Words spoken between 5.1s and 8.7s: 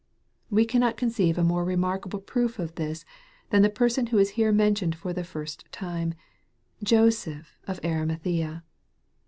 the first time, Joseph of Arimathaea.